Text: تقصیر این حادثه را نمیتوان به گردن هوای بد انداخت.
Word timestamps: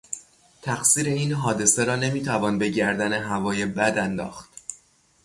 تقصیر 0.61 1.05
این 1.07 1.33
حادثه 1.33 1.83
را 1.83 1.95
نمیتوان 1.95 2.57
به 2.57 2.69
گردن 2.69 3.13
هوای 3.13 3.65
بد 3.65 3.97
انداخت. 3.97 4.49